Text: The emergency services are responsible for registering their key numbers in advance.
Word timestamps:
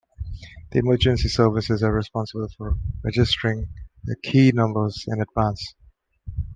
The 0.71 0.79
emergency 0.79 1.29
services 1.29 1.83
are 1.83 1.93
responsible 1.93 2.47
for 2.57 2.73
registering 3.03 3.67
their 4.03 4.15
key 4.23 4.51
numbers 4.51 5.05
in 5.07 5.21
advance. 5.21 5.75